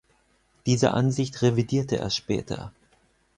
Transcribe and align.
Diese 0.65 0.95
Ansicht 0.95 1.43
revidierte 1.43 1.97
er 1.99 2.09
später. 2.09 2.71